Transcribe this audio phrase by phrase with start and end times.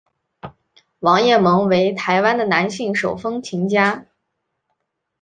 [1.01, 4.07] 王雁盟为台湾的男性手风琴家。